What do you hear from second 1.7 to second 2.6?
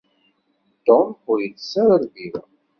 ara lbira.